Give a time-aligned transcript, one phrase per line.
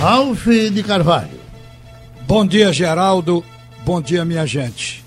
[0.00, 1.40] Ralph de Carvalho.
[2.26, 3.42] Bom dia, Geraldo.
[3.84, 5.02] Bom dia, minha gente.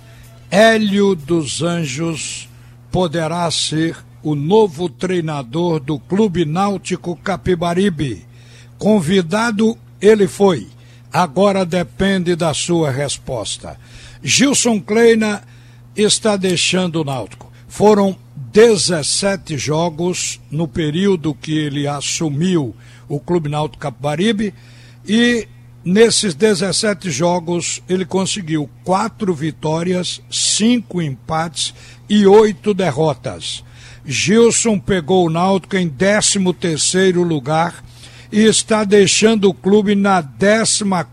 [0.49, 2.49] Hélio dos Anjos
[2.91, 8.25] poderá ser o novo treinador do Clube Náutico Capibaribe.
[8.79, 10.67] Convidado ele foi.
[11.13, 13.79] Agora depende da sua resposta.
[14.23, 15.43] Gilson Kleina
[15.95, 17.51] está deixando o Náutico.
[17.67, 22.75] Foram 17 jogos no período que ele assumiu
[23.07, 24.53] o Clube Náutico Capibaribe
[25.09, 25.47] e
[25.83, 31.73] nesses 17 jogos ele conseguiu quatro vitórias, cinco empates
[32.07, 33.63] e oito derrotas.
[34.05, 37.83] Gilson pegou o Náutico em 13 terceiro lugar
[38.31, 41.09] e está deixando o clube na 17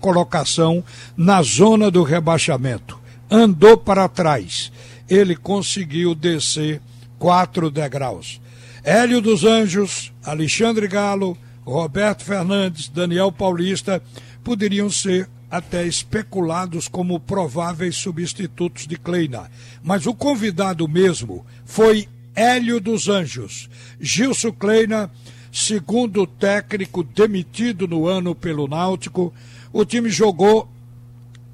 [0.00, 0.82] colocação
[1.16, 2.98] na zona do rebaixamento.
[3.30, 4.72] Andou para trás.
[5.08, 6.80] Ele conseguiu descer
[7.16, 8.40] quatro degraus.
[8.82, 14.02] Hélio dos Anjos, Alexandre Galo, Roberto Fernandes, Daniel Paulista
[14.42, 19.50] poderiam ser até especulados como prováveis substitutos de Kleina.
[19.82, 23.68] Mas o convidado mesmo foi Hélio dos Anjos.
[24.00, 25.10] Gilson Kleina,
[25.52, 29.32] segundo técnico demitido no ano pelo Náutico,
[29.72, 30.68] o time jogou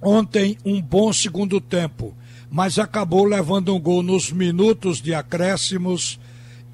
[0.00, 2.14] ontem um bom segundo tempo,
[2.48, 6.20] mas acabou levando um gol nos minutos de acréscimos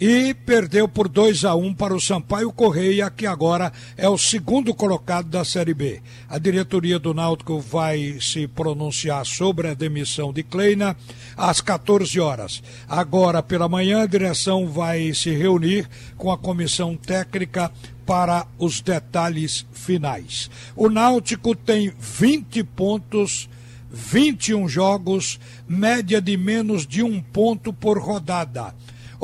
[0.00, 4.18] e perdeu por 2 a 1 um para o Sampaio Correia, que agora é o
[4.18, 6.02] segundo colocado da Série B.
[6.28, 10.96] A diretoria do Náutico vai se pronunciar sobre a demissão de Kleina
[11.36, 12.62] às 14 horas.
[12.88, 17.70] Agora, pela manhã, a direção vai se reunir com a comissão técnica
[18.04, 20.50] para os detalhes finais.
[20.74, 23.48] O Náutico tem 20 pontos.
[23.96, 28.74] 21 jogos, média de menos de um ponto por rodada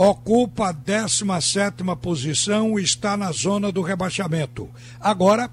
[0.02, 4.66] ocupa a 17 posição e está na zona do rebaixamento.
[4.98, 5.50] Agora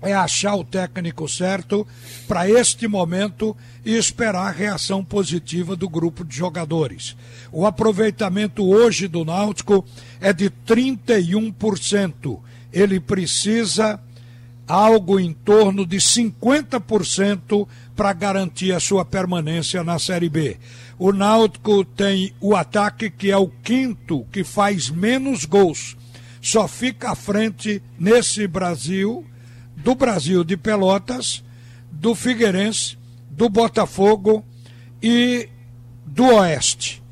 [0.00, 1.84] é achar o técnico certo
[2.28, 7.16] para este momento e esperar a reação positiva do grupo de jogadores.
[7.50, 9.84] O aproveitamento hoje do Náutico
[10.20, 12.38] é de 31%.
[12.72, 13.98] Ele precisa
[14.66, 20.56] algo em torno de 50% para garantir a sua permanência na Série B.
[20.98, 25.96] O Náutico tem o ataque que é o quinto que faz menos gols.
[26.40, 29.24] Só fica à frente nesse Brasil
[29.76, 31.44] do Brasil de Pelotas,
[31.90, 32.98] do Figueirense,
[33.30, 34.44] do Botafogo
[35.02, 35.48] e
[36.04, 37.02] do Oeste.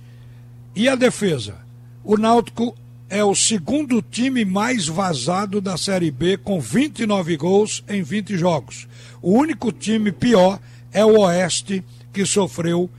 [0.75, 1.59] E a defesa?
[2.03, 2.75] O Náutico
[3.15, 8.89] é o segundo time mais vazado da Série B, com 29 gols em 20 jogos.
[9.23, 10.59] O único time pior
[10.93, 12.91] é o Oeste, que sofreu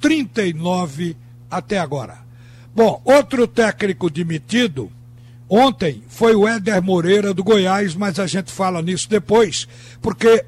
[0.00, 1.16] 39
[1.50, 2.18] até agora.
[2.72, 4.92] Bom, outro técnico demitido
[5.48, 9.66] ontem foi o Éder Moreira do Goiás, mas a gente fala nisso depois,
[10.00, 10.44] porque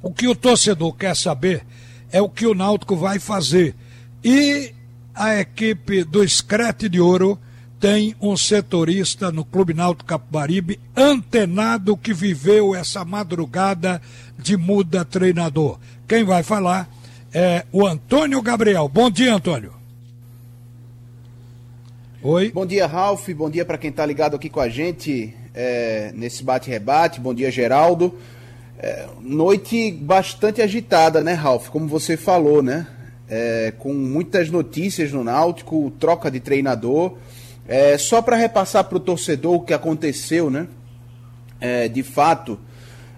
[0.00, 1.66] o que o torcedor quer saber
[2.12, 3.74] é o que o Náutico vai fazer.
[4.22, 4.72] E
[5.12, 7.40] a equipe do Escrete de Ouro
[7.78, 14.00] tem um setorista no Clube Náutico Capibaribe antenado que viveu essa madrugada
[14.38, 15.78] de muda treinador.
[16.08, 16.88] Quem vai falar
[17.32, 18.88] é o Antônio Gabriel.
[18.88, 19.74] Bom dia, Antônio.
[22.22, 22.50] Oi.
[22.50, 23.28] Bom dia, Ralf.
[23.30, 27.20] Bom dia para quem está ligado aqui com a gente é, nesse bate-rebate.
[27.20, 28.14] Bom dia, Geraldo.
[28.78, 31.68] É, noite bastante agitada, né, Ralf?
[31.68, 32.86] Como você falou, né?
[33.28, 37.16] É, com muitas notícias no Náutico, troca de treinador.
[37.68, 40.68] É, só para repassar para o torcedor o que aconteceu, né?
[41.60, 42.58] É, de fato,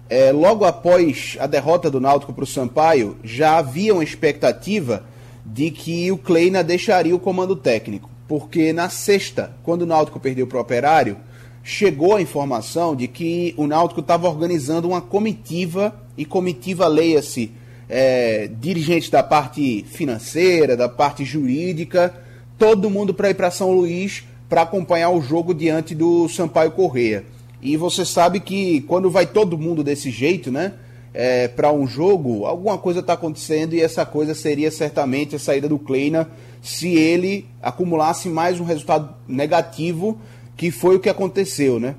[0.09, 5.03] é, logo após a derrota do Náutico para o Sampaio, já havia uma expectativa
[5.45, 8.09] de que o Kleina deixaria o comando técnico.
[8.27, 11.17] Porque na sexta, quando o Náutico perdeu para o Operário,
[11.63, 17.51] chegou a informação de que o Náutico estava organizando uma comitiva, e comitiva leia-se
[17.87, 22.13] é, dirigentes da parte financeira, da parte jurídica,
[22.57, 27.23] todo mundo para ir para São Luís para acompanhar o jogo diante do Sampaio Correia.
[27.61, 30.73] E você sabe que quando vai todo mundo desse jeito, né?
[31.13, 35.67] É, para um jogo, alguma coisa está acontecendo e essa coisa seria certamente a saída
[35.67, 36.29] do Kleina
[36.61, 40.19] se ele acumulasse mais um resultado negativo,
[40.55, 41.95] que foi o que aconteceu, né?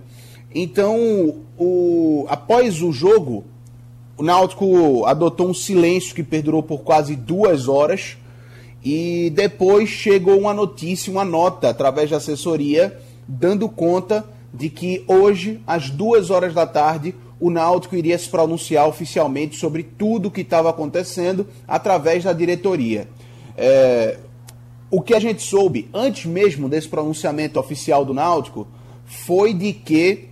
[0.54, 3.44] Então, o, após o jogo,
[4.16, 8.16] o Náutico adotou um silêncio que perdurou por quase duas horas
[8.84, 12.98] e depois chegou uma notícia, uma nota através da assessoria
[13.28, 18.88] dando conta de que hoje, às duas horas da tarde, o Náutico iria se pronunciar
[18.88, 23.08] oficialmente sobre tudo o que estava acontecendo através da diretoria.
[23.56, 24.18] É,
[24.90, 28.66] o que a gente soube antes mesmo desse pronunciamento oficial do Náutico
[29.06, 30.28] foi de que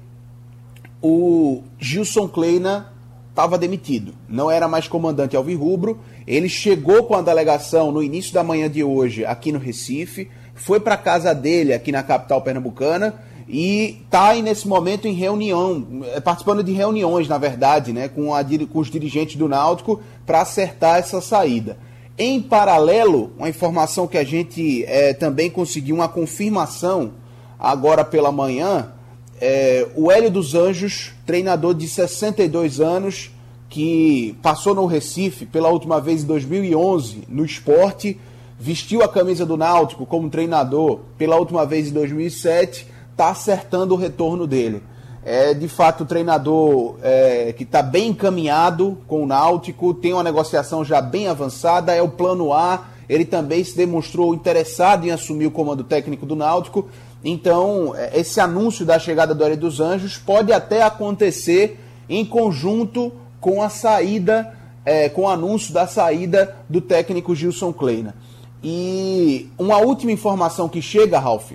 [1.01, 2.93] o Gilson Kleina
[3.39, 6.01] estava demitido, não era mais comandante alvirrubro.
[6.27, 10.81] Ele chegou com a delegação no início da manhã de hoje aqui no Recife, foi
[10.81, 13.15] para casa dele aqui na capital pernambucana
[13.49, 18.43] e está nesse momento em reunião, é, participando de reuniões, na verdade, né, com, a,
[18.43, 21.79] com os dirigentes do Náutico para acertar essa saída.
[22.19, 27.13] Em paralelo, uma informação que a gente é, também conseguiu uma confirmação
[27.57, 28.93] agora pela manhã
[29.41, 33.31] é, o Hélio dos Anjos, treinador de 62 anos,
[33.69, 38.19] que passou no Recife pela última vez em 2011 no esporte,
[38.59, 43.97] vestiu a camisa do Náutico como treinador pela última vez em 2007, está acertando o
[43.97, 44.83] retorno dele.
[45.25, 50.23] É de fato o treinador é, que está bem encaminhado com o Náutico, tem uma
[50.23, 52.87] negociação já bem avançada, é o plano A.
[53.09, 56.89] Ele também se demonstrou interessado em assumir o comando técnico do Náutico
[57.25, 61.79] então, é, esse anúncio da chegada do Hélio dos Anjos pode até acontecer
[62.09, 64.55] em conjunto com a saída,
[64.85, 68.15] é, com o anúncio da saída do técnico Gilson Kleina.
[68.63, 71.53] E uma última informação que chega, Ralf,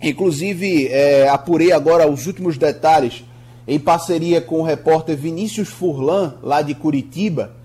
[0.00, 3.24] inclusive é, apurei agora os últimos detalhes
[3.66, 7.56] em parceria com o repórter Vinícius Furlan, lá de Curitiba.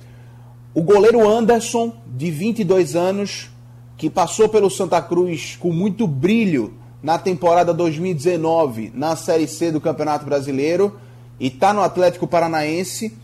[0.74, 3.50] O goleiro Anderson, de 22 anos,
[3.98, 9.80] que passou pelo Santa Cruz com muito brilho na temporada 2019 na Série C do
[9.80, 11.00] Campeonato Brasileiro
[11.40, 13.18] e está no Atlético Paranaense,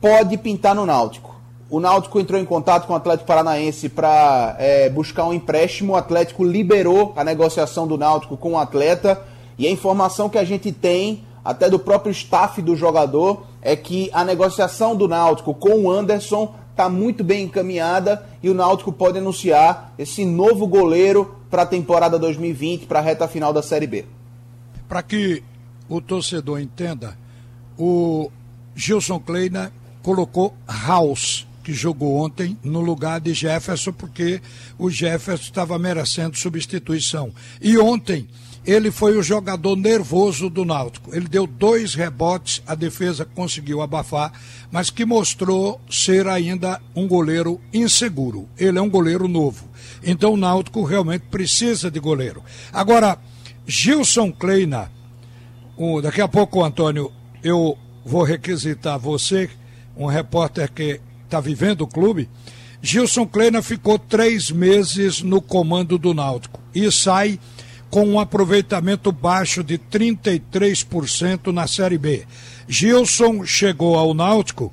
[0.00, 1.34] pode pintar no Náutico.
[1.68, 5.94] O Náutico entrou em contato com o Atlético Paranaense para é, buscar um empréstimo.
[5.94, 9.20] O Atlético liberou a negociação do Náutico com o atleta.
[9.58, 14.10] E a informação que a gente tem, até do próprio staff do jogador, é que
[14.12, 19.18] a negociação do Náutico com o Anderson está muito bem encaminhada e o Náutico pode
[19.18, 24.04] anunciar esse novo goleiro para a temporada 2020, para a reta final da Série B.
[24.88, 25.40] Para que
[25.88, 27.16] o torcedor entenda,
[27.78, 28.28] o
[28.74, 29.72] Gilson Kleina
[30.02, 34.42] colocou House, que jogou ontem, no lugar de Jefferson, porque
[34.76, 37.32] o Jefferson estava merecendo substituição.
[37.62, 38.26] E ontem
[38.66, 41.14] ele foi o jogador nervoso do Náutico.
[41.14, 44.32] Ele deu dois rebotes, a defesa conseguiu abafar,
[44.70, 48.48] mas que mostrou ser ainda um goleiro inseguro.
[48.58, 49.68] Ele é um goleiro novo.
[50.02, 52.42] Então o Náutico realmente precisa de goleiro.
[52.72, 53.18] Agora,
[53.66, 54.90] Gilson Kleina,
[56.02, 57.12] daqui a pouco, Antônio,
[57.42, 59.50] eu vou requisitar você,
[59.96, 62.28] um repórter que está vivendo o clube.
[62.80, 67.38] Gilson Kleina ficou três meses no comando do Náutico e sai
[67.94, 72.26] com um aproveitamento baixo de 33% na Série B.
[72.66, 74.72] Gilson chegou ao Náutico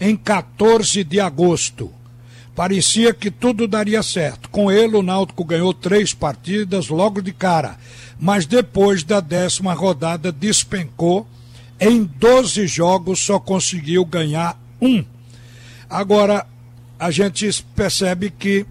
[0.00, 1.92] em 14 de agosto.
[2.54, 4.48] Parecia que tudo daria certo.
[4.48, 7.76] Com ele, o Náutico ganhou três partidas logo de cara,
[8.18, 11.26] mas depois da décima rodada despencou.
[11.78, 15.04] Em 12 jogos só conseguiu ganhar um.
[15.86, 16.46] Agora,
[16.98, 18.64] a gente percebe que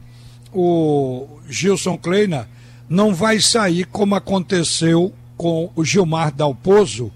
[0.51, 2.54] o Gilson Kleina
[2.89, 7.11] não vai sair como aconteceu com o Gilmar Dalpozo,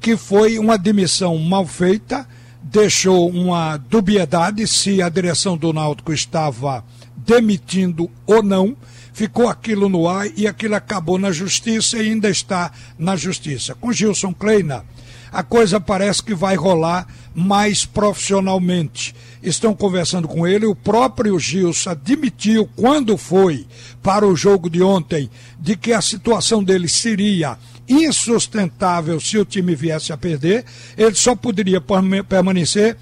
[0.00, 2.26] que foi uma admissão mal feita,
[2.62, 6.84] deixou uma dubiedade se a direção do Náutico estava
[7.16, 8.76] demitindo ou não,
[9.12, 13.74] ficou aquilo no ar e aquilo acabou na justiça e ainda está na justiça.
[13.74, 14.84] Com Gilson Kleina,
[15.34, 19.12] a coisa parece que vai rolar mais profissionalmente.
[19.42, 23.66] Estão conversando com ele, o próprio Gilson admitiu, quando foi
[24.00, 29.74] para o jogo de ontem, de que a situação dele seria insustentável se o time
[29.74, 30.64] viesse a perder,
[30.96, 32.96] ele só poderia permanecer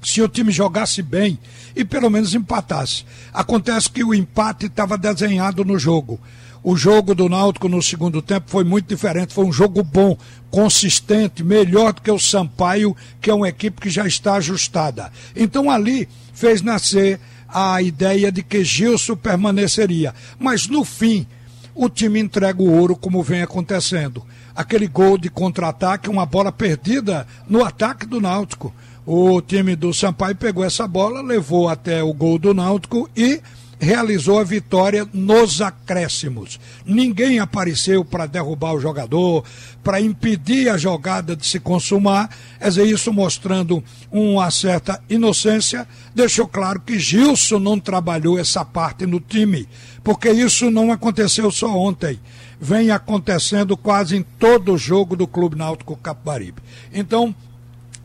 [0.00, 1.40] se o time jogasse bem
[1.74, 3.04] e pelo menos empatasse.
[3.34, 6.20] Acontece que o empate estava desenhado no jogo.
[6.62, 10.16] O jogo do Náutico no segundo tempo foi muito diferente, foi um jogo bom,
[10.50, 15.12] consistente, melhor do que o Sampaio, que é uma equipe que já está ajustada.
[15.36, 20.14] Então ali fez nascer a ideia de que Gilson permaneceria.
[20.38, 21.26] Mas no fim,
[21.74, 24.24] o time entrega o ouro como vem acontecendo.
[24.54, 28.74] Aquele gol de contra-ataque, uma bola perdida no ataque do Náutico.
[29.06, 33.40] O time do Sampaio pegou essa bola, levou até o gol do Náutico e
[33.80, 36.58] realizou a vitória nos acréscimos.
[36.84, 39.44] Ninguém apareceu para derrubar o jogador,
[39.82, 42.28] para impedir a jogada de se consumar.
[42.58, 49.06] Quer dizer, isso mostrando uma certa inocência, deixou claro que Gilson não trabalhou essa parte
[49.06, 49.68] no time,
[50.02, 52.18] porque isso não aconteceu só ontem.
[52.60, 56.60] Vem acontecendo quase em todo jogo do Clube Náutico Capibaribe.
[56.92, 57.34] Então,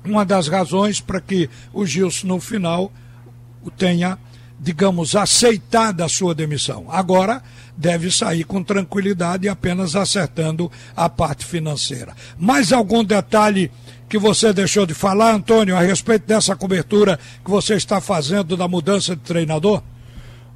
[0.06, 2.92] uma das razões para que o Gilson no final
[3.78, 4.20] tenha
[4.64, 6.86] digamos, aceitada a sua demissão.
[6.90, 7.44] Agora
[7.76, 12.16] deve sair com tranquilidade e apenas acertando a parte financeira.
[12.38, 13.70] Mais algum detalhe
[14.08, 18.66] que você deixou de falar, Antônio, a respeito dessa cobertura que você está fazendo da
[18.66, 19.84] mudança de treinador?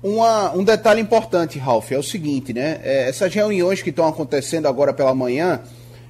[0.02, 2.80] Uma, um detalhe importante, Ralf, é o seguinte, né?
[2.84, 5.60] É, essas reuniões que estão acontecendo agora pela manhã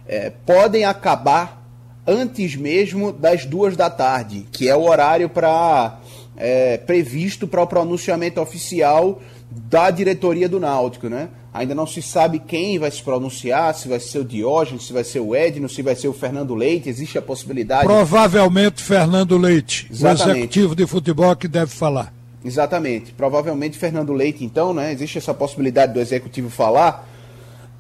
[0.08, 1.66] é, podem acabar
[2.06, 5.98] antes mesmo das duas da tarde, que é o horário para
[6.38, 11.30] é, previsto para o pronunciamento oficial da diretoria do Náutico, né?
[11.54, 15.04] Ainda não se sabe quem vai se pronunciar, se vai ser o Diógenes, se vai
[15.04, 17.86] ser o Edno, se vai ser o Fernando Leite, existe a possibilidade.
[17.86, 20.28] Provavelmente Fernando Leite, Exatamente.
[20.28, 22.14] o executivo de futebol que deve falar.
[22.46, 23.12] Exatamente.
[23.12, 24.92] Provavelmente Fernando Leite, então, né?
[24.92, 27.10] Existe essa possibilidade do executivo falar.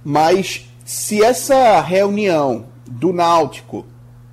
[0.03, 3.85] Mas se essa reunião do Náutico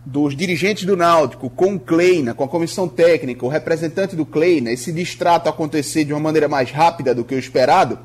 [0.04, 4.70] dos dirigentes do Náutico com o Kleina, com a comissão técnica, o representante do Kleina,
[4.70, 7.98] esse distrato acontecer de uma maneira mais rápida do que o esperado,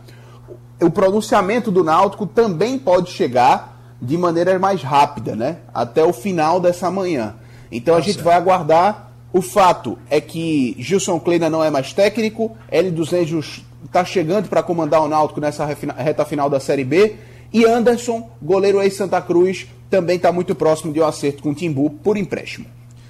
[0.82, 5.58] o pronunciamento do Náutico também pode chegar de maneira mais rápida, né?
[5.74, 7.36] Até o final dessa manhã.
[7.70, 9.08] Então a gente vai aguardar.
[9.32, 14.50] O fato é que Gilson Kleina não é mais técnico, L dos Anjos está chegando
[14.50, 17.16] para comandar o Náutico nessa reta final da Série B.
[17.54, 21.90] E Anderson, goleiro ex-Santa Cruz, também está muito próximo de um acerto com o Timbu
[21.90, 22.66] por empréstimo.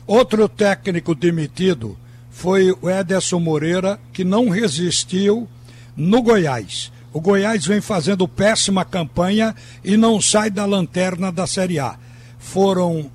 [0.07, 1.97] Outro técnico demitido
[2.29, 5.47] foi o Ederson Moreira, que não resistiu
[5.95, 6.91] no Goiás.
[7.11, 11.97] O Goiás vem fazendo péssima campanha e não sai da lanterna da Série A.
[12.37, 13.11] Foram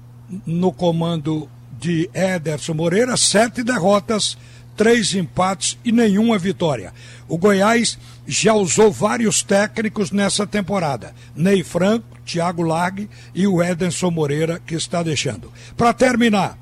[0.47, 1.49] no comando
[1.81, 4.37] de Ederson Moreira sete derrotas,
[4.77, 6.93] três empates e nenhuma vitória.
[7.29, 11.15] O Goiás já usou vários técnicos nessa temporada.
[11.35, 15.53] Ney Franco, Thiago Largue e o Edenson Moreira, que está deixando.
[15.77, 16.59] Para terminar,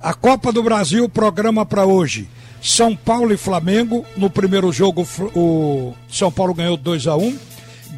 [0.00, 2.28] a Copa do Brasil, programa para hoje.
[2.62, 4.04] São Paulo e Flamengo.
[4.16, 7.38] No primeiro jogo, o São Paulo ganhou 2 a 1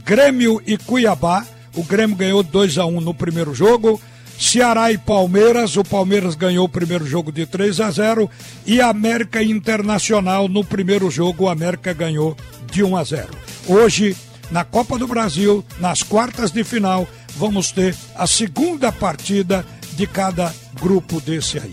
[0.04, 1.46] Grêmio e Cuiabá.
[1.74, 4.00] O Grêmio ganhou 2 a 1 no primeiro jogo.
[4.38, 8.28] Ceará e Palmeiras, o Palmeiras ganhou o primeiro jogo de 3 a 0
[8.66, 12.36] e América Internacional no primeiro jogo, o América ganhou
[12.70, 13.28] de 1 a 0.
[13.68, 14.16] Hoje,
[14.50, 20.52] na Copa do Brasil, nas quartas de final, vamos ter a segunda partida de cada
[20.80, 21.72] grupo desse aí.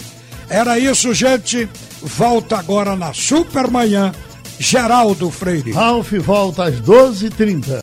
[0.50, 1.68] Era isso, gente.
[2.02, 4.12] Volta agora na Supermanhã,
[4.60, 5.72] Geraldo Freire.
[5.72, 7.80] Ralf volta às 12h30.